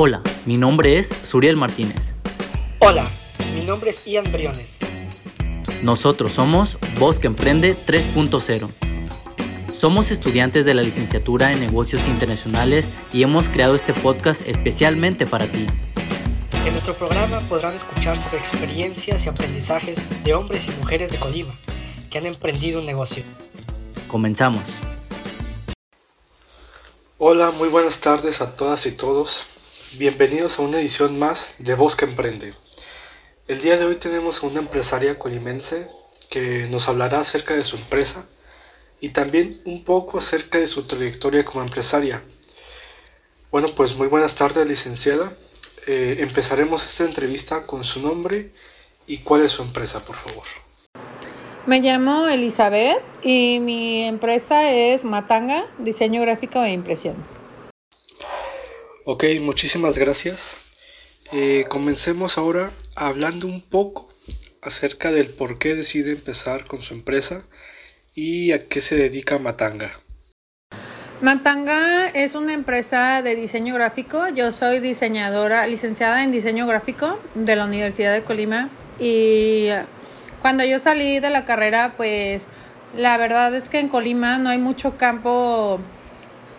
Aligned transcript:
Hola, 0.00 0.22
mi 0.46 0.56
nombre 0.56 0.96
es 0.96 1.10
Suriel 1.24 1.56
Martínez. 1.56 2.14
Hola, 2.78 3.10
mi 3.52 3.62
nombre 3.62 3.90
es 3.90 4.04
Ian 4.04 4.30
Briones. 4.30 4.78
Nosotros 5.82 6.34
somos 6.34 6.78
Voz 7.00 7.18
que 7.18 7.26
Emprende 7.26 7.76
3.0. 7.84 8.70
Somos 9.74 10.12
estudiantes 10.12 10.64
de 10.64 10.74
la 10.74 10.82
licenciatura 10.82 11.52
en 11.52 11.58
negocios 11.58 12.06
internacionales 12.06 12.92
y 13.12 13.24
hemos 13.24 13.48
creado 13.48 13.74
este 13.74 13.92
podcast 13.92 14.46
especialmente 14.46 15.26
para 15.26 15.46
ti. 15.48 15.66
En 16.64 16.70
nuestro 16.70 16.96
programa 16.96 17.40
podrán 17.48 17.74
escuchar 17.74 18.16
sobre 18.16 18.38
experiencias 18.38 19.26
y 19.26 19.28
aprendizajes 19.28 20.10
de 20.22 20.32
hombres 20.32 20.68
y 20.68 20.70
mujeres 20.78 21.10
de 21.10 21.18
Colima 21.18 21.58
que 22.08 22.18
han 22.18 22.26
emprendido 22.26 22.78
un 22.78 22.86
negocio. 22.86 23.24
Comenzamos. 24.06 24.62
Hola, 27.18 27.50
muy 27.50 27.68
buenas 27.68 27.98
tardes 27.98 28.40
a 28.40 28.54
todas 28.54 28.86
y 28.86 28.92
todos. 28.92 29.57
Bienvenidos 29.96 30.58
a 30.58 30.62
una 30.62 30.80
edición 30.80 31.18
más 31.18 31.54
de 31.58 31.74
Voz 31.74 31.96
que 31.96 32.04
Emprende. 32.04 32.52
El 33.48 33.62
día 33.62 33.78
de 33.78 33.86
hoy 33.86 33.96
tenemos 33.96 34.42
a 34.42 34.46
una 34.46 34.60
empresaria 34.60 35.18
colimense 35.18 35.86
que 36.28 36.66
nos 36.70 36.88
hablará 36.90 37.20
acerca 37.20 37.54
de 37.54 37.64
su 37.64 37.76
empresa 37.76 38.22
y 39.00 39.08
también 39.08 39.58
un 39.64 39.84
poco 39.84 40.18
acerca 40.18 40.58
de 40.58 40.66
su 40.66 40.86
trayectoria 40.86 41.42
como 41.46 41.64
empresaria. 41.64 42.22
Bueno, 43.50 43.68
pues 43.74 43.96
muy 43.96 44.08
buenas 44.08 44.34
tardes, 44.34 44.68
licenciada. 44.68 45.32
Eh, 45.86 46.18
empezaremos 46.20 46.84
esta 46.84 47.04
entrevista 47.04 47.64
con 47.64 47.82
su 47.82 48.02
nombre 48.02 48.50
y 49.06 49.18
cuál 49.18 49.42
es 49.42 49.52
su 49.52 49.62
empresa, 49.62 50.04
por 50.04 50.16
favor. 50.16 50.44
Me 51.66 51.80
llamo 51.80 52.28
Elizabeth 52.28 53.02
y 53.22 53.58
mi 53.60 54.04
empresa 54.04 54.70
es 54.70 55.04
Matanga, 55.04 55.64
diseño 55.78 56.20
gráfico 56.20 56.62
e 56.62 56.72
impresión. 56.72 57.37
Ok, 59.10 59.24
muchísimas 59.40 59.96
gracias. 59.96 60.58
Eh, 61.32 61.64
comencemos 61.70 62.36
ahora 62.36 62.72
hablando 62.94 63.46
un 63.46 63.62
poco 63.62 64.12
acerca 64.60 65.10
del 65.10 65.28
por 65.28 65.58
qué 65.58 65.74
decide 65.74 66.12
empezar 66.12 66.66
con 66.66 66.82
su 66.82 66.92
empresa 66.92 67.40
y 68.14 68.52
a 68.52 68.68
qué 68.68 68.82
se 68.82 68.96
dedica 68.96 69.38
Matanga. 69.38 69.92
Matanga 71.22 72.08
es 72.08 72.34
una 72.34 72.52
empresa 72.52 73.22
de 73.22 73.34
diseño 73.34 73.76
gráfico. 73.76 74.28
Yo 74.28 74.52
soy 74.52 74.78
diseñadora, 74.78 75.66
licenciada 75.66 76.22
en 76.22 76.30
diseño 76.30 76.66
gráfico 76.66 77.18
de 77.34 77.56
la 77.56 77.64
Universidad 77.64 78.12
de 78.12 78.24
Colima 78.24 78.68
y 79.00 79.68
cuando 80.42 80.64
yo 80.64 80.78
salí 80.80 81.18
de 81.18 81.30
la 81.30 81.46
carrera, 81.46 81.94
pues 81.96 82.44
la 82.94 83.16
verdad 83.16 83.54
es 83.54 83.70
que 83.70 83.78
en 83.78 83.88
Colima 83.88 84.36
no 84.36 84.50
hay 84.50 84.58
mucho 84.58 84.98
campo 84.98 85.80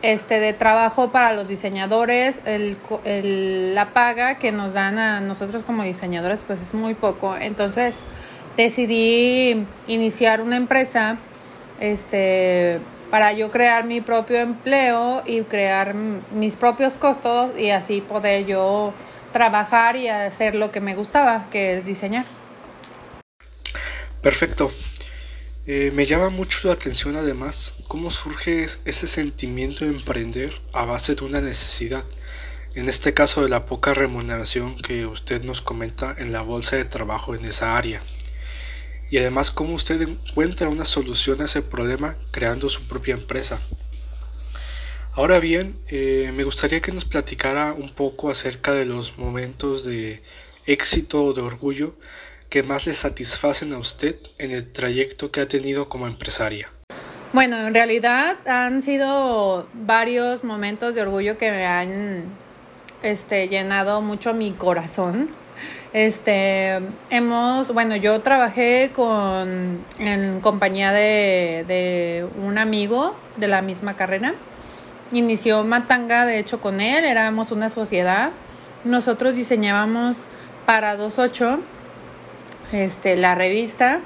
este 0.01 0.39
de 0.39 0.53
trabajo 0.53 1.11
para 1.11 1.33
los 1.33 1.47
diseñadores, 1.47 2.41
el, 2.45 3.75
la 3.75 3.89
paga 3.89 4.35
que 4.35 4.51
nos 4.51 4.73
dan 4.73 4.97
a 4.97 5.19
nosotros 5.19 5.63
como 5.63 5.83
diseñadores 5.83 6.43
pues 6.45 6.61
es 6.61 6.73
muy 6.73 6.93
poco. 6.93 7.35
Entonces 7.35 7.97
decidí 8.55 9.65
iniciar 9.87 10.41
una 10.41 10.57
empresa 10.57 11.17
este 11.79 12.79
para 13.09 13.33
yo 13.33 13.51
crear 13.51 13.85
mi 13.85 14.01
propio 14.01 14.37
empleo 14.37 15.23
y 15.25 15.41
crear 15.41 15.95
mis 15.95 16.55
propios 16.55 16.97
costos 16.97 17.57
y 17.57 17.71
así 17.71 18.01
poder 18.01 18.45
yo 18.45 18.93
trabajar 19.33 19.95
y 19.95 20.07
hacer 20.07 20.55
lo 20.55 20.71
que 20.71 20.79
me 20.79 20.95
gustaba, 20.95 21.47
que 21.51 21.77
es 21.77 21.85
diseñar. 21.85 22.25
Perfecto. 24.21 24.69
Eh, 25.71 25.91
me 25.93 26.07
llama 26.07 26.29
mucho 26.29 26.67
la 26.67 26.73
atención 26.73 27.15
además 27.15 27.75
cómo 27.87 28.09
surge 28.09 28.67
ese 28.85 29.05
sentimiento 29.05 29.85
de 29.85 29.91
emprender 29.91 30.51
a 30.73 30.83
base 30.83 31.13
de 31.13 31.23
una 31.23 31.41
necesidad. 31.41 32.03
En 32.73 32.89
este 32.89 33.13
caso 33.13 33.43
de 33.43 33.49
la 33.49 33.65
poca 33.65 33.93
remuneración 33.93 34.75
que 34.81 35.05
usted 35.05 35.43
nos 35.43 35.61
comenta 35.61 36.15
en 36.17 36.31
la 36.31 36.41
bolsa 36.41 36.75
de 36.75 36.85
trabajo 36.85 37.35
en 37.35 37.45
esa 37.45 37.77
área. 37.77 38.01
Y 39.11 39.19
además 39.19 39.51
cómo 39.51 39.75
usted 39.75 40.01
encuentra 40.01 40.69
una 40.69 40.85
solución 40.85 41.39
a 41.39 41.45
ese 41.45 41.61
problema 41.61 42.17
creando 42.31 42.67
su 42.67 42.87
propia 42.87 43.13
empresa. 43.13 43.59
Ahora 45.13 45.37
bien, 45.37 45.79
eh, 45.89 46.31
me 46.35 46.45
gustaría 46.45 46.81
que 46.81 46.91
nos 46.91 47.05
platicara 47.05 47.73
un 47.73 47.93
poco 47.93 48.31
acerca 48.31 48.73
de 48.73 48.87
los 48.87 49.19
momentos 49.19 49.85
de 49.85 50.19
éxito 50.65 51.25
o 51.25 51.33
de 51.33 51.41
orgullo 51.41 51.93
que 52.49 52.63
más 52.63 52.85
le 52.85 52.93
satisfacen 52.93 53.73
a 53.73 53.77
usted 53.77 54.15
en 54.37 54.51
el 54.51 54.71
trayecto 54.71 55.31
que 55.31 55.41
ha 55.41 55.47
tenido 55.47 55.87
como 55.87 56.07
empresaria? 56.07 56.69
Bueno, 57.31 57.67
en 57.67 57.73
realidad 57.73 58.37
han 58.47 58.81
sido 58.81 59.67
varios 59.73 60.43
momentos 60.43 60.95
de 60.95 61.03
orgullo 61.03 61.37
que 61.37 61.51
me 61.51 61.65
han 61.65 62.23
este, 63.03 63.47
llenado 63.49 64.01
mucho 64.01 64.33
mi 64.33 64.51
corazón. 64.51 65.29
Este, 65.93 66.79
hemos, 67.11 67.71
bueno, 67.73 67.95
yo 67.95 68.21
trabajé 68.21 68.91
con, 68.95 69.85
en 69.99 70.39
compañía 70.41 70.91
de, 70.91 71.65
de 71.67 72.27
un 72.41 72.57
amigo 72.57 73.15
de 73.37 73.47
la 73.47 73.61
misma 73.61 73.95
carrera. 73.95 74.33
Inició 75.11 75.63
Matanga, 75.63 76.25
de 76.25 76.39
hecho, 76.39 76.61
con 76.61 76.81
él, 76.81 77.05
éramos 77.05 77.51
una 77.51 77.69
sociedad. 77.69 78.31
Nosotros 78.85 79.35
diseñábamos 79.35 80.17
para 80.65 80.95
28 80.95 81.59
este, 82.71 83.15
la 83.17 83.35
revista. 83.35 84.01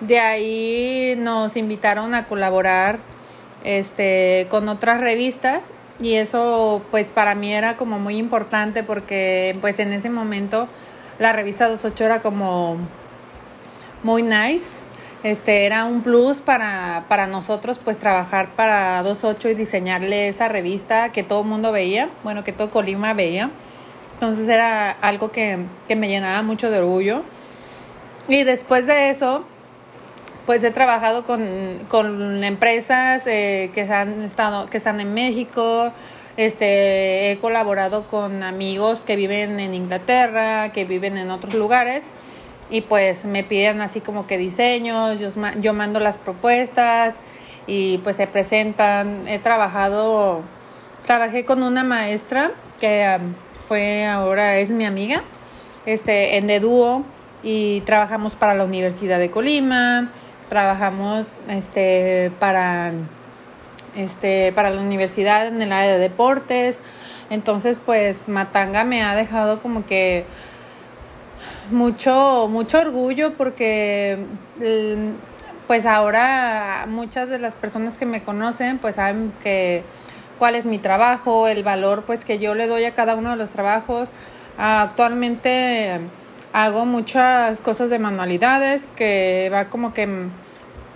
De 0.00 0.20
ahí 0.20 1.14
nos 1.16 1.56
invitaron 1.56 2.14
a 2.14 2.26
colaborar 2.26 2.98
este, 3.64 4.46
con 4.50 4.68
otras 4.68 5.00
revistas 5.00 5.64
y 6.00 6.14
eso 6.14 6.82
pues 6.90 7.10
para 7.10 7.34
mí 7.34 7.52
era 7.52 7.76
como 7.76 7.98
muy 7.98 8.18
importante 8.18 8.82
porque 8.82 9.56
pues 9.60 9.78
en 9.78 9.92
ese 9.92 10.10
momento 10.10 10.68
la 11.18 11.32
revista 11.32 11.66
28 11.68 12.04
era 12.04 12.20
como 12.20 12.76
muy 14.02 14.22
nice. 14.22 14.66
Este 15.22 15.64
era 15.64 15.86
un 15.86 16.02
plus 16.02 16.40
para, 16.40 17.06
para 17.08 17.26
nosotros 17.26 17.80
pues 17.82 17.98
trabajar 17.98 18.50
para 18.50 19.02
28 19.02 19.48
y 19.48 19.54
diseñarle 19.54 20.28
esa 20.28 20.48
revista 20.48 21.10
que 21.10 21.22
todo 21.22 21.40
el 21.40 21.48
mundo 21.48 21.72
veía, 21.72 22.10
bueno 22.22 22.44
que 22.44 22.52
todo 22.52 22.70
Colima 22.70 23.14
veía. 23.14 23.50
Entonces 24.14 24.48
era 24.48 24.90
algo 24.90 25.32
que, 25.32 25.58
que 25.88 25.96
me 25.96 26.08
llenaba 26.08 26.42
mucho 26.42 26.70
de 26.70 26.78
orgullo. 26.78 27.22
Y 28.28 28.42
después 28.42 28.86
de 28.86 29.10
eso, 29.10 29.44
pues 30.46 30.62
he 30.64 30.70
trabajado 30.70 31.24
con, 31.24 31.78
con 31.88 32.42
empresas 32.42 33.22
eh, 33.26 33.70
que 33.74 33.82
han 33.82 34.22
estado, 34.22 34.68
que 34.68 34.78
están 34.78 35.00
en 35.00 35.14
México, 35.14 35.92
este, 36.36 37.30
he 37.30 37.38
colaborado 37.38 38.02
con 38.04 38.42
amigos 38.42 39.00
que 39.00 39.16
viven 39.16 39.60
en 39.60 39.74
Inglaterra, 39.74 40.70
que 40.72 40.84
viven 40.84 41.16
en 41.16 41.30
otros 41.30 41.54
lugares, 41.54 42.04
y 42.68 42.80
pues 42.80 43.24
me 43.24 43.44
piden 43.44 43.80
así 43.80 44.00
como 44.00 44.26
que 44.26 44.38
diseños, 44.38 45.20
yo, 45.20 45.30
yo 45.60 45.72
mando 45.72 46.00
las 46.00 46.18
propuestas 46.18 47.14
y 47.68 47.98
pues 47.98 48.16
se 48.16 48.26
presentan. 48.26 49.28
He 49.28 49.38
trabajado, 49.38 50.42
trabajé 51.06 51.44
con 51.44 51.62
una 51.62 51.84
maestra 51.84 52.50
que 52.80 53.18
fue 53.68 54.04
ahora 54.04 54.56
es 54.58 54.70
mi 54.70 54.84
amiga, 54.84 55.22
este, 55.86 56.36
en 56.38 56.48
de 56.48 56.58
dúo 56.58 57.04
y 57.46 57.80
trabajamos 57.82 58.34
para 58.34 58.54
la 58.54 58.64
Universidad 58.64 59.20
de 59.20 59.30
Colima, 59.30 60.10
trabajamos 60.48 61.26
este 61.48 62.32
para 62.40 62.90
este 63.96 64.52
para 64.52 64.70
la 64.70 64.80
universidad 64.80 65.46
en 65.46 65.62
el 65.62 65.70
área 65.70 65.92
de 65.92 65.98
deportes. 66.00 66.80
Entonces, 67.30 67.80
pues 67.86 68.26
Matanga 68.26 68.82
me 68.82 69.04
ha 69.04 69.14
dejado 69.14 69.62
como 69.62 69.86
que 69.86 70.24
mucho 71.70 72.48
mucho 72.50 72.80
orgullo 72.80 73.34
porque 73.34 74.18
pues 75.68 75.86
ahora 75.86 76.86
muchas 76.88 77.28
de 77.28 77.38
las 77.38 77.54
personas 77.54 77.96
que 77.96 78.06
me 78.06 78.24
conocen 78.24 78.78
pues 78.78 78.96
saben 78.96 79.32
que 79.44 79.84
cuál 80.40 80.56
es 80.56 80.64
mi 80.64 80.78
trabajo, 80.78 81.46
el 81.46 81.62
valor 81.62 82.02
pues 82.06 82.24
que 82.24 82.40
yo 82.40 82.56
le 82.56 82.66
doy 82.66 82.86
a 82.86 82.94
cada 82.96 83.14
uno 83.14 83.30
de 83.30 83.36
los 83.36 83.50
trabajos. 83.50 84.10
Actualmente 84.58 86.00
hago 86.56 86.86
muchas 86.86 87.60
cosas 87.60 87.90
de 87.90 87.98
manualidades 87.98 88.88
que 88.96 89.50
va 89.52 89.66
como 89.66 89.92
que 89.92 90.08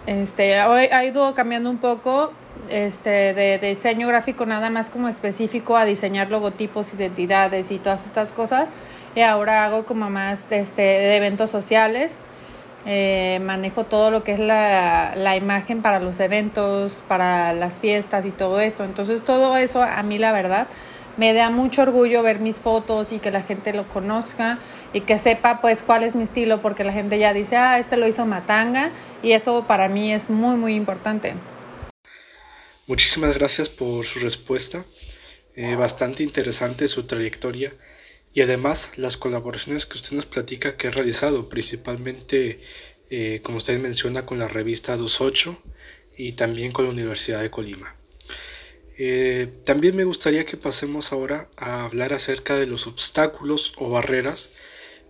este 0.07 0.59
ha 0.59 1.05
ido 1.05 1.35
cambiando 1.35 1.69
un 1.69 1.77
poco 1.77 2.33
este 2.71 3.35
de, 3.35 3.59
diseño 3.59 4.09
gráfico 4.09 4.47
nada 4.47 4.71
más 4.71 4.89
como 4.89 5.07
específico 5.09 5.77
a 5.77 5.85
diseñar 5.85 6.31
logotipos, 6.31 6.95
identidades 6.95 7.71
y 7.71 7.79
todas 7.79 8.07
estas 8.07 8.33
cosas 8.33 8.71
y 9.15 9.21
ahora 9.21 9.67
hago 9.67 9.85
como 9.85 10.09
más 10.09 10.47
este 10.49 10.81
de 10.81 11.17
eventos 11.17 11.51
sociales 11.51 12.15
eh, 12.87 13.39
manejo 13.43 13.85
todo 13.85 14.11
lo 14.11 14.25
que 14.25 14.33
es 14.33 14.39
la, 14.39 15.13
la 15.15 15.37
imagen 15.37 15.83
para 15.83 16.01
los 16.01 16.19
eventos, 16.21 17.03
para 17.07 17.53
las 17.53 17.79
fiestas 17.79 18.25
y 18.25 18.31
todo 18.31 18.59
esto. 18.61 18.85
Entonces 18.85 19.23
todo 19.23 19.59
eso 19.59 19.83
a 19.83 20.03
mí 20.03 20.17
la 20.17 20.33
verdad 20.33 20.67
me 21.21 21.35
da 21.35 21.51
mucho 21.51 21.83
orgullo 21.83 22.23
ver 22.23 22.41
mis 22.41 22.57
fotos 22.57 23.13
y 23.13 23.19
que 23.19 23.31
la 23.31 23.43
gente 23.43 23.75
lo 23.75 23.87
conozca 23.87 24.59
y 24.95 25.03
que 25.03 25.19
sepa 25.19 25.61
pues 25.61 25.83
cuál 25.83 26.03
es 26.03 26.15
mi 26.15 26.23
estilo 26.23 26.63
porque 26.63 26.83
la 26.83 26.95
gente 26.95 27.19
ya 27.19 27.35
dice, 27.35 27.57
ah, 27.57 27.79
este 27.79 27.99
lo 27.99 28.09
hizo 28.09 28.25
Matanga 28.25 28.91
y 29.23 29.33
eso 29.33 29.67
para 29.67 29.91
mí 29.91 30.15
es 30.15 30.31
muy 30.31 30.57
muy 30.57 30.75
importante. 30.75 31.35
Muchísimas 32.87 33.35
gracias 33.37 33.69
por 33.69 34.07
su 34.07 34.21
respuesta. 34.21 34.87
Eh, 35.57 35.75
bastante 35.75 36.23
interesante 36.23 36.89
su 36.89 37.03
trayectoria 37.03 37.71
y 38.33 38.41
además 38.41 38.93
las 38.97 39.19
colaboraciones 39.19 39.85
que 39.85 39.97
usted 39.97 40.17
nos 40.17 40.25
platica 40.25 40.79
que 40.79 40.89
ha 40.89 40.91
realizado, 40.91 41.51
principalmente, 41.51 42.57
eh, 43.11 43.41
como 43.43 43.59
usted 43.59 43.79
menciona, 43.79 44.25
con 44.25 44.39
la 44.39 44.49
revista 44.49 44.97
28 44.97 45.63
y 46.17 46.33
también 46.33 46.73
con 46.73 46.87
la 46.87 46.93
Universidad 46.93 47.43
de 47.43 47.51
Colima. 47.51 48.00
Eh, 49.03 49.51
también 49.65 49.97
me 49.97 50.05
gustaría 50.05 50.45
que 50.45 50.59
pasemos 50.59 51.11
ahora 51.11 51.49
a 51.57 51.85
hablar 51.85 52.13
acerca 52.13 52.57
de 52.57 52.67
los 52.67 52.87
obstáculos 52.87 53.73
o 53.79 53.89
barreras 53.89 54.51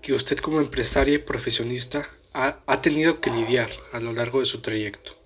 que 0.01 0.13
usted 0.13 0.39
como 0.39 0.61
empresaria 0.61 1.15
y 1.15 1.19
profesionista 1.19 2.05
ha, 2.33 2.81
tenido 2.83 3.21
que 3.21 3.31
lidiar 3.31 3.69
a 3.93 3.99
lo 3.99 4.13
largo 4.13 4.39
de 4.39 4.47
su 4.47 4.61
trayecto. 4.63 5.17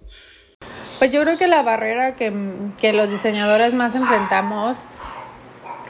Pues 0.98 1.12
yo 1.12 1.20
creo 1.20 1.36
que 1.36 1.46
la 1.46 1.60
barrera 1.60 2.16
que, 2.16 2.30
los 2.94 3.10
diseñadores 3.10 3.74
más 3.74 3.94
enfrentamos 3.94 4.78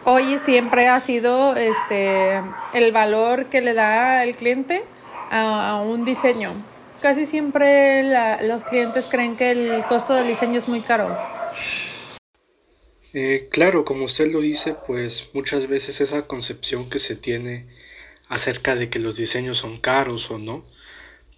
hoy 0.03 0.41
siempre 0.45 0.89
ha 0.89 1.01
sido 1.01 1.55
este 1.55 2.43
el 2.73 2.91
valor 2.91 3.47
que 3.47 3.61
le 3.61 3.75
da 3.75 4.25
el 4.25 4.35
cliente 4.35 4.83
a, 5.31 5.81
un 5.81 6.05
diseño. 6.05 6.55
Casi 7.01 7.25
siempre 7.27 8.03
los 8.43 8.65
clientes 8.65 9.05
creen 9.09 9.37
que 9.37 9.53
el 9.53 9.85
costo 9.85 10.15
del 10.15 10.27
diseño 10.27 10.59
es 10.59 10.67
muy 10.67 10.81
caro. 10.81 11.34
Eh, 13.15 13.49
claro, 13.51 13.85
como 13.85 14.05
usted 14.05 14.33
lo 14.33 14.41
dice, 14.41 14.75
pues 14.87 15.29
muchas 15.33 15.69
veces 15.69 16.01
esa 16.01 16.27
concepción 16.27 16.91
que 16.91 16.99
se 16.99 17.15
tiene 17.15 17.67
acerca 18.29 18.75
de 18.75 18.91
que 18.91 18.99
los 18.99 19.17
diseños 19.17 19.59
son 19.59 19.77
caros 19.79 20.31
o 20.31 20.39
no, 20.39 20.65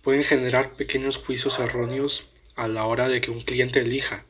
pueden 0.02 0.24
generar 0.24 0.72
pequeños 0.72 1.18
juicios 1.18 1.58
erróneos 1.58 2.28
a 2.54 2.68
la 2.68 2.86
hora 2.86 3.08
de 3.08 3.20
que 3.20 3.30
un 3.30 3.42
cliente 3.42 3.80
elija. 3.80 4.24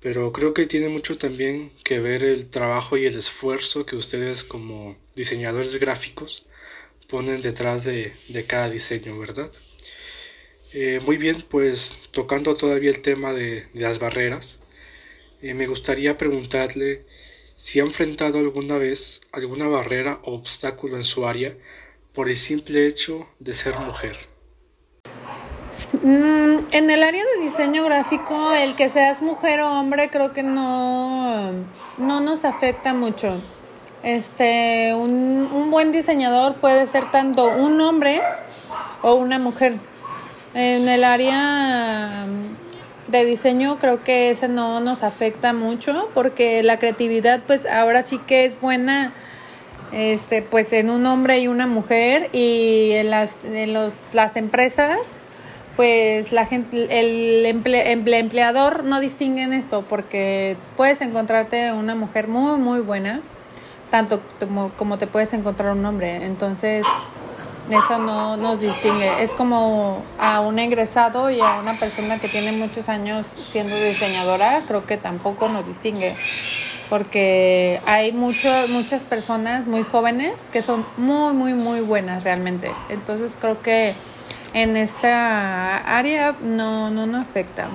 Pero 0.00 0.32
creo 0.32 0.54
que 0.54 0.66
tiene 0.66 0.88
mucho 0.88 1.16
también 1.18 1.72
que 1.84 2.00
ver 2.00 2.22
el 2.22 2.48
trabajo 2.50 2.96
y 2.96 3.06
el 3.06 3.16
esfuerzo 3.16 3.86
que 3.86 3.96
ustedes 3.96 4.44
como 4.44 4.96
diseñadores 5.14 5.76
gráficos 5.76 6.46
ponen 7.08 7.40
detrás 7.40 7.84
de, 7.84 8.12
cada 8.46 8.70
diseño, 8.70 9.18
¿verdad? 9.18 9.50
Eh, 10.72 11.00
muy 11.04 11.16
bien, 11.16 11.42
pues 11.48 11.96
tocando 12.12 12.54
todavía 12.56 12.90
el 12.90 13.00
tema 13.02 13.32
de, 13.34 13.66
las 13.74 13.98
barreras, 13.98 14.60
eh, 15.42 15.54
me 15.54 15.66
gustaría 15.66 16.18
preguntarle 16.18 17.04
si 17.56 17.80
ha 17.80 17.82
enfrentado 17.82 18.38
alguna 18.38 18.78
vez 18.78 19.22
alguna 19.32 19.68
barrera 19.68 20.20
o 20.24 20.34
obstáculo 20.34 20.96
en 20.96 21.04
su 21.04 21.26
área 21.26 21.54
por 22.14 22.28
el 22.28 22.36
simple 22.36 22.86
hecho 22.86 23.26
de 23.38 23.54
ser 23.54 23.78
mujer. 23.78 24.16
Mm, 26.02 26.58
en 26.70 26.90
el 26.90 27.02
área 27.02 27.24
de 27.24 27.42
diseño 27.42 27.84
gráfico, 27.84 28.54
el 28.54 28.76
que 28.76 28.88
seas 28.88 29.22
mujer 29.22 29.60
o 29.60 29.70
hombre 29.78 30.08
creo 30.08 30.32
que 30.32 30.42
no, 30.42 31.52
no 31.98 32.20
nos 32.20 32.44
afecta 32.44 32.94
mucho. 32.94 33.40
Este, 34.02 34.94
un, 34.94 35.50
un 35.52 35.70
buen 35.70 35.92
diseñador 35.92 36.54
puede 36.56 36.86
ser 36.86 37.10
tanto 37.10 37.48
un 37.56 37.80
hombre 37.80 38.22
o 39.02 39.14
una 39.14 39.38
mujer. 39.38 39.74
En 40.54 40.88
el 40.88 41.04
área 41.04 42.26
de 43.10 43.24
diseño 43.24 43.78
creo 43.78 44.02
que 44.02 44.30
ese 44.30 44.48
no 44.48 44.80
nos 44.80 45.02
afecta 45.02 45.52
mucho 45.52 46.08
porque 46.14 46.62
la 46.62 46.78
creatividad 46.78 47.40
pues 47.46 47.66
ahora 47.66 48.02
sí 48.02 48.18
que 48.26 48.44
es 48.44 48.60
buena 48.60 49.12
este 49.92 50.42
pues 50.42 50.72
en 50.72 50.90
un 50.90 51.04
hombre 51.06 51.38
y 51.40 51.48
una 51.48 51.66
mujer 51.66 52.28
y 52.32 52.92
en 52.92 53.10
las 53.10 53.36
en 53.44 53.72
los 53.72 53.94
las 54.12 54.36
empresas 54.36 54.98
pues 55.80 56.32
la 56.32 56.44
gente, 56.44 57.00
el 57.00 57.46
empleador 57.46 58.84
no 58.84 59.00
distingue 59.00 59.42
en 59.44 59.54
esto 59.54 59.82
porque 59.88 60.58
puedes 60.76 61.00
encontrarte 61.00 61.72
una 61.72 61.94
mujer 61.94 62.28
muy, 62.28 62.58
muy 62.58 62.80
buena, 62.80 63.22
tanto 63.90 64.20
como, 64.76 64.98
te 64.98 65.06
puedes 65.06 65.32
encontrar 65.32 65.72
un 65.72 65.84
hombre. 65.86 66.26
Entonces, 66.26 66.84
eso 67.68 67.98
no 67.98 68.36
nos 68.36 68.60
distingue. 68.60 69.22
Es 69.22 69.32
como 69.32 70.04
a 70.18 70.40
un 70.40 70.58
egresado 70.58 71.30
y 71.30 71.40
a 71.40 71.60
una 71.60 71.78
persona 71.78 72.18
que 72.18 72.28
tiene 72.28 72.52
muchos 72.52 72.88
años 72.88 73.26
siendo 73.26 73.76
diseñadora, 73.76 74.62
creo 74.66 74.86
que 74.86 74.96
tampoco 74.96 75.48
nos 75.48 75.66
distingue. 75.66 76.14
Porque 76.88 77.78
hay 77.86 78.12
muchas 78.12 79.02
personas 79.04 79.66
muy 79.68 79.84
jóvenes 79.84 80.48
que 80.52 80.62
son 80.62 80.84
muy, 80.96 81.32
muy, 81.34 81.54
muy 81.54 81.80
buenas 81.80 82.24
realmente. 82.24 82.72
Entonces 82.88 83.36
creo 83.38 83.62
que 83.62 83.94
en 84.54 84.76
esta 84.76 85.76
área 85.98 86.36
no, 86.42 86.90
no 86.90 87.06
nos 87.06 87.22
afecta. 87.22 87.70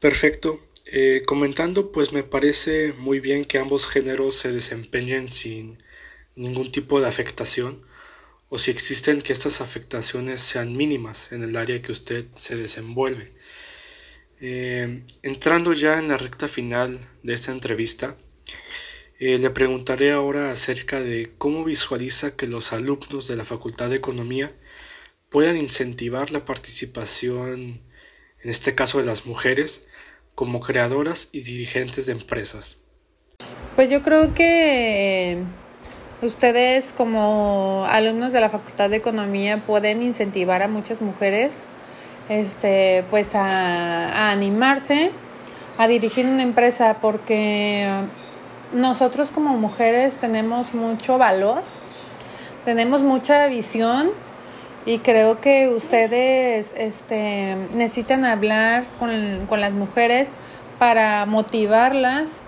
Perfecto. 0.00 0.60
Eh, 0.94 1.22
comentando, 1.24 1.90
pues 1.92 2.12
me 2.12 2.22
parece 2.22 2.92
muy 2.92 3.20
bien 3.20 3.46
que 3.46 3.58
ambos 3.58 3.86
géneros 3.86 4.34
se 4.34 4.52
desempeñen 4.52 5.30
sin 5.30 5.78
ningún 6.34 6.70
tipo 6.70 7.00
de 7.00 7.08
afectación 7.08 7.80
o 8.54 8.58
si 8.58 8.70
existen 8.70 9.22
que 9.22 9.32
estas 9.32 9.62
afectaciones 9.62 10.42
sean 10.42 10.76
mínimas 10.76 11.32
en 11.32 11.42
el 11.42 11.56
área 11.56 11.80
que 11.80 11.90
usted 11.90 12.26
se 12.34 12.54
desenvuelve. 12.54 13.32
Eh, 14.42 15.04
entrando 15.22 15.72
ya 15.72 15.98
en 15.98 16.08
la 16.08 16.18
recta 16.18 16.48
final 16.48 17.00
de 17.22 17.32
esta 17.32 17.50
entrevista, 17.50 18.14
eh, 19.18 19.38
le 19.38 19.48
preguntaré 19.48 20.12
ahora 20.12 20.52
acerca 20.52 21.00
de 21.00 21.32
cómo 21.38 21.64
visualiza 21.64 22.36
que 22.36 22.46
los 22.46 22.74
alumnos 22.74 23.26
de 23.26 23.36
la 23.36 23.46
Facultad 23.46 23.88
de 23.88 23.96
Economía 23.96 24.52
puedan 25.30 25.56
incentivar 25.56 26.30
la 26.30 26.44
participación, 26.44 27.80
en 28.42 28.50
este 28.50 28.74
caso 28.74 28.98
de 28.98 29.06
las 29.06 29.24
mujeres, 29.24 29.86
como 30.34 30.60
creadoras 30.60 31.30
y 31.32 31.40
dirigentes 31.40 32.04
de 32.04 32.12
empresas? 32.12 32.82
Pues 33.76 33.88
yo 33.88 34.02
creo 34.02 34.34
que 34.34 35.42
ustedes 36.22 36.92
como 36.96 37.84
alumnos 37.88 38.32
de 38.32 38.40
la 38.40 38.48
Facultad 38.48 38.88
de 38.88 38.96
Economía 38.96 39.62
pueden 39.66 40.02
incentivar 40.02 40.62
a 40.62 40.68
muchas 40.68 41.02
mujeres 41.02 41.52
este 42.28 43.04
pues 43.10 43.34
a, 43.34 44.30
animarse 44.30 45.10
a 45.78 45.88
dirigir 45.88 46.26
una 46.26 46.42
empresa 46.42 46.98
porque 47.00 47.88
nosotros 48.72 49.30
como 49.30 49.56
mujeres 49.56 50.16
tenemos 50.16 50.74
mucho 50.74 51.18
valor, 51.18 51.62
tenemos 52.64 53.02
mucha 53.02 53.46
visión 53.48 54.10
y 54.86 54.98
creo 54.98 55.40
que 55.40 55.68
ustedes 55.68 56.72
este, 56.76 57.56
necesitan 57.74 58.24
hablar 58.24 58.84
con, 58.98 59.46
con 59.48 59.60
las 59.60 59.72
mujeres 59.72 60.28
para 60.78 61.26
motivarlas, 61.26 62.41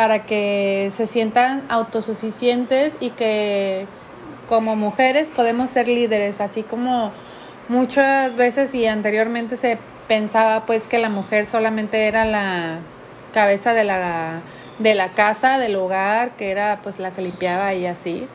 para 0.00 0.24
que 0.24 0.88
se 0.92 1.06
sientan 1.06 1.62
autosuficientes 1.68 2.96
y 3.00 3.10
que 3.10 3.84
como 4.48 4.74
mujeres 4.74 5.28
podemos 5.28 5.68
ser 5.68 5.88
líderes, 5.88 6.40
así 6.40 6.62
como 6.62 7.12
muchas 7.68 8.34
veces 8.34 8.74
y 8.74 8.86
anteriormente 8.86 9.58
se 9.58 9.76
pensaba 10.08 10.64
pues 10.64 10.86
que 10.86 10.96
la 10.96 11.10
mujer 11.10 11.44
solamente 11.44 12.06
era 12.06 12.24
la 12.24 12.78
cabeza 13.34 13.74
de 13.74 13.84
la, 13.84 14.40
de 14.78 14.94
la 14.94 15.10
casa, 15.10 15.58
del 15.58 15.76
hogar, 15.76 16.30
que 16.30 16.50
era 16.50 16.80
pues 16.82 16.98
la 16.98 17.10
que 17.10 17.20
limpiaba 17.20 17.74
y 17.74 17.84
así. 17.84 18.26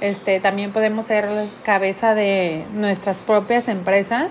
Este, 0.00 0.40
también 0.40 0.72
podemos 0.72 1.04
ser 1.04 1.28
cabeza 1.64 2.14
de 2.14 2.64
nuestras 2.72 3.18
propias 3.18 3.68
empresas 3.68 4.28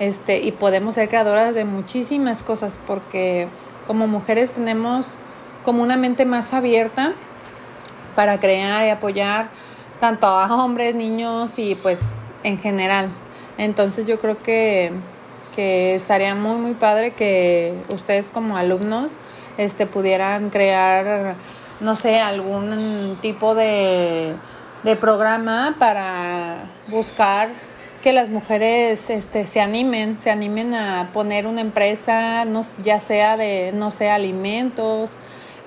este, 0.00 0.38
y 0.40 0.50
podemos 0.50 0.96
ser 0.96 1.08
creadoras 1.08 1.54
de 1.54 1.64
muchísimas 1.64 2.42
cosas 2.42 2.72
porque 2.84 3.46
como 3.86 4.08
mujeres 4.08 4.50
tenemos 4.50 5.14
como 5.64 5.82
una 5.82 5.96
mente 5.96 6.24
más 6.24 6.52
abierta 6.52 7.12
para 8.16 8.38
crear 8.40 8.86
y 8.86 8.90
apoyar 8.90 9.48
tanto 10.00 10.26
a 10.26 10.52
hombres, 10.54 10.94
niños 10.94 11.50
y 11.56 11.74
pues 11.74 11.98
en 12.42 12.58
general. 12.58 13.08
Entonces 13.58 14.06
yo 14.06 14.20
creo 14.20 14.38
que, 14.38 14.92
que 15.54 15.94
estaría 15.94 16.34
muy 16.34 16.56
muy 16.56 16.74
padre 16.74 17.12
que 17.12 17.74
ustedes 17.88 18.28
como 18.28 18.56
alumnos 18.56 19.16
este, 19.58 19.86
pudieran 19.86 20.50
crear, 20.50 21.34
no 21.80 21.94
sé, 21.94 22.20
algún 22.20 23.18
tipo 23.20 23.54
de 23.54 24.34
de 24.82 24.96
programa 24.96 25.74
para 25.78 26.70
buscar 26.88 27.50
que 28.02 28.12
las 28.14 28.30
mujeres 28.30 29.10
este, 29.10 29.46
se 29.46 29.60
animen, 29.60 30.16
se 30.16 30.30
animen 30.30 30.74
a 30.74 31.10
poner 31.12 31.46
una 31.46 31.60
empresa, 31.60 32.46
no, 32.46 32.64
ya 32.82 32.98
sea 32.98 33.36
de, 33.36 33.72
no 33.74 33.90
sé, 33.90 34.08
alimentos, 34.08 35.10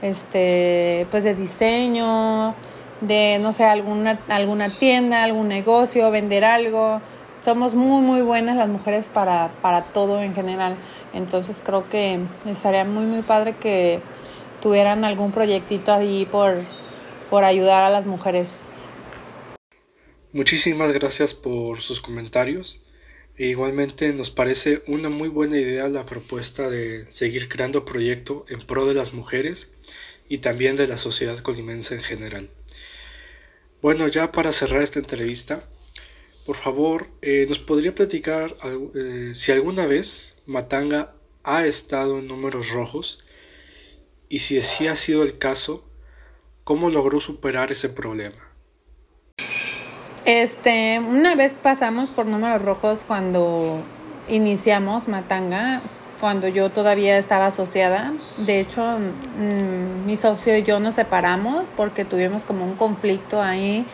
este, 0.04 1.08
pues 1.10 1.24
de 1.24 1.34
diseño, 1.34 2.54
de, 3.02 3.40
no 3.42 3.54
sé, 3.54 3.64
alguna, 3.64 4.20
alguna 4.28 4.70
tienda, 4.70 5.24
algún 5.24 5.48
negocio, 5.48 6.12
vender 6.12 6.44
algo. 6.44 7.02
Somos 7.44 7.74
muy, 7.74 8.02
muy 8.02 8.22
buenas 8.22 8.58
las 8.58 8.68
mujeres 8.68 9.10
para, 9.10 9.52
para 9.62 9.84
todo 9.84 10.22
en 10.22 10.36
general. 10.36 10.76
Entonces 11.14 11.58
creo 11.64 11.90
que 11.90 12.20
estaría 12.46 12.84
muy, 12.84 13.06
muy 13.06 13.22
padre 13.22 13.56
que 13.56 14.02
tuvieran 14.62 15.06
algún 15.06 15.32
proyectito 15.32 15.94
ahí 15.94 16.28
por, 16.30 16.62
por 17.30 17.46
ayudar 17.46 17.84
a 17.84 17.90
las 17.90 18.06
mujeres. 18.06 18.60
Muchísimas 20.34 20.92
gracias 20.92 21.34
por 21.34 21.80
sus 21.80 22.02
comentarios. 22.02 22.83
E 23.36 23.48
igualmente 23.48 24.14
nos 24.14 24.30
parece 24.30 24.84
una 24.86 25.10
muy 25.10 25.28
buena 25.28 25.58
idea 25.58 25.88
la 25.90 26.06
propuesta 26.06 26.70
de 26.70 27.12
seguir 27.12 27.50
creando 27.50 27.84
proyecto 27.84 28.46
en 28.48 28.60
pro 28.60 28.86
de 28.86 28.94
las 28.94 29.14
mujeres 29.14 29.70
y 30.30 30.38
también 30.38 30.76
de 30.76 30.88
la 30.88 30.98
sociedad 30.98 31.40
colimense 31.40 31.96
en 31.96 32.02
general. 32.02 32.50
Bueno, 33.82 34.08
ya 34.08 34.32
para 34.32 34.52
cerrar 34.52 34.84
esta 34.84 35.00
entrevista, 35.00 35.68
por 36.46 36.56
favor, 36.58 37.10
eh, 37.22 37.46
¿nos 37.50 37.58
podría 37.58 37.96
platicar 37.96 38.56
eh, 38.96 39.32
si 39.34 39.52
alguna 39.52 39.88
vez 39.88 40.38
Matanga 40.46 41.16
ha 41.44 41.66
estado 41.66 42.20
en 42.20 42.28
números 42.28 42.70
rojos? 42.70 43.20
Y 44.30 44.40
si 44.40 44.60
así 44.60 44.88
ha 44.88 44.96
sido 44.96 45.24
el 45.24 45.38
caso, 45.38 45.90
¿cómo 46.64 46.92
logró 46.92 47.20
superar 47.20 47.72
ese 47.72 47.90
problema? 47.90 48.53
Este, 50.26 51.00
una 51.00 51.36
vez 51.36 51.58
pasamos 51.62 52.10
por 52.10 52.26
números 52.26 52.62
rojos 52.62 53.04
cuando 53.06 53.82
iniciamos 54.30 55.10
Matanga, 55.10 55.82
cuando 56.22 56.48
yo 56.48 56.70
todavía 56.70 57.18
estaba 57.18 57.48
asociada. 57.48 58.14
De 58.38 58.62
hecho, 58.62 58.82
mm, 59.00 60.06
mi 60.06 60.16
socio 60.16 60.58
y 60.58 60.64
yo 60.64 60.80
nos 60.80 60.96
separamos 60.96 61.68
porque 61.76 62.06
tuvimos 62.06 62.44
como 62.44 62.64
un 62.64 62.76
conflicto 62.76 63.42
ahí 63.42 63.86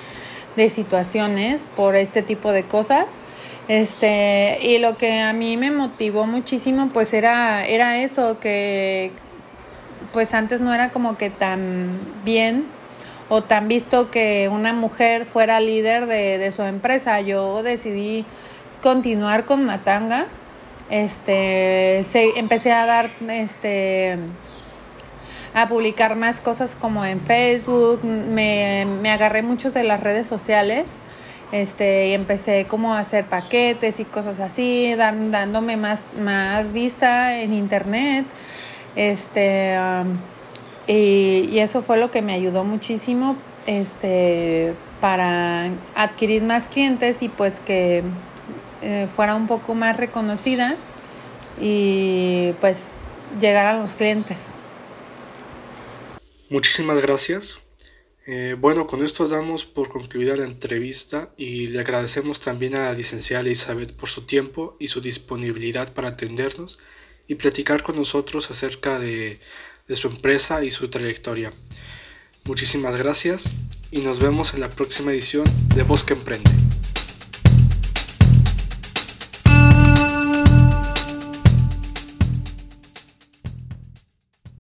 de 0.56 0.70
situaciones 0.70 1.72
por 1.76 1.96
este 1.96 2.22
tipo 2.22 2.52
de 2.52 2.62
cosas. 2.62 3.10
Este, 3.68 4.60
y 4.62 4.78
lo 4.78 4.98
que 4.98 5.22
a 5.22 5.34
mí 5.34 5.58
me 5.58 5.72
motivó 5.72 6.28
muchísimo 6.28 6.90
pues 6.90 7.14
era, 7.14 7.66
era 7.66 7.98
eso, 8.04 8.40
que 8.40 9.12
pues 10.14 10.36
antes 10.36 10.62
no 10.62 10.74
era 10.74 10.92
como 10.92 11.18
que 11.18 11.32
tan 11.32 11.90
bien 12.24 12.66
o 13.30 13.44
tan 13.44 13.68
visto 13.68 14.12
que 14.12 14.50
una 14.52 14.74
mujer 14.74 15.26
fuera 15.26 15.60
líder 15.60 16.08
de, 16.08 16.38
de 16.38 16.52
su 16.52 16.64
empresa. 16.64 17.22
Yo 17.22 17.64
decidí 17.64 18.26
continuar 18.82 19.46
con 19.46 19.66
Matanga. 19.66 20.26
Este, 20.90 22.04
empecé 22.40 22.72
a 22.72 22.88
dar, 22.88 23.12
este, 23.30 24.18
a 25.54 25.68
publicar 25.68 26.16
más 26.16 26.42
cosas 26.42 26.76
como 26.80 27.06
en 27.06 27.20
Facebook, 27.20 28.04
me, 28.04 28.88
me 29.00 29.12
agarré 29.12 29.44
mucho 29.44 29.70
de 29.70 29.84
las 29.84 30.00
redes 30.00 30.26
sociales, 30.26 30.88
este, 31.52 32.08
y 32.08 32.14
empecé 32.14 32.66
como 32.66 32.96
a 32.96 33.00
hacer 33.00 33.26
paquetes 33.26 34.00
y 34.00 34.06
cosas 34.06 34.40
así, 34.40 34.96
dándome 34.96 35.78
más, 35.78 36.14
más 36.20 36.74
vista 36.74 37.40
en 37.40 37.54
internet, 37.54 38.26
este, 38.96 39.78
um, 39.78 40.18
y, 40.92 41.60
eso 41.60 41.84
fue 41.84 41.98
lo 41.98 42.10
que 42.10 42.24
me 42.24 42.34
ayudó 42.34 42.64
muchísimo, 42.64 43.38
este, 43.68 44.74
para 45.00 45.72
adquirir 45.94 46.42
más 46.42 46.68
clientes 46.68 47.22
y 47.22 47.30
pues 47.30 47.60
que 47.60 48.02
eh, 48.82 49.08
fuera 49.16 49.36
un 49.36 49.46
poco 49.46 49.76
más 49.76 49.98
reconocida 49.98 50.76
y 51.62 52.54
pues 52.60 52.96
llegar 53.40 53.68
a 53.68 53.80
los 53.80 53.94
clientes. 53.94 54.48
Muchísimas 56.50 57.00
gracias. 57.00 57.60
Eh, 58.26 58.56
bueno, 58.58 58.88
con 58.88 59.04
esto 59.04 59.28
damos 59.28 59.66
por 59.66 59.90
concluida 59.90 60.36
la 60.36 60.46
entrevista 60.46 61.30
y 61.38 61.68
le 61.68 61.82
agradecemos 61.82 62.40
también 62.40 62.74
a 62.74 62.86
la 62.86 62.94
licenciada 62.94 63.42
Elizabeth 63.42 63.92
por 63.94 64.10
su 64.10 64.24
tiempo 64.24 64.76
y 64.80 64.88
su 64.88 65.02
disponibilidad 65.02 65.94
para 65.94 66.10
atendernos 66.10 66.80
y 67.28 67.36
platicar 67.36 67.84
con 67.84 67.96
nosotros 67.96 68.50
acerca 68.50 68.98
de, 68.98 69.40
de 69.90 69.96
su 69.98 70.08
empresa 70.08 70.64
y 70.64 70.72
su 70.72 70.88
trayectoria. 70.88 71.52
Muchísimas 72.46 72.96
gracias 72.96 73.52
y 73.92 74.02
nos 74.02 74.20
vemos 74.20 74.54
en 74.54 74.62
la 74.62 74.70
próxima 74.70 75.12
edición 75.12 75.44
de 75.76 75.84
Bosque 75.84 76.14
Emprende. 76.14 76.69